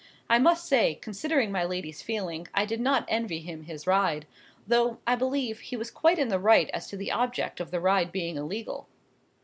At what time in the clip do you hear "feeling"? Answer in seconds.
2.01-2.47